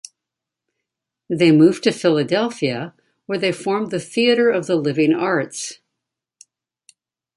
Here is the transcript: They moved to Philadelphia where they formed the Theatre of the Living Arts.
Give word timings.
They 1.29 1.51
moved 1.51 1.83
to 1.83 1.91
Philadelphia 1.91 2.95
where 3.27 3.37
they 3.37 3.51
formed 3.51 3.91
the 3.91 3.99
Theatre 3.99 4.49
of 4.49 4.65
the 4.65 4.75
Living 4.75 5.13
Arts. 5.13 5.77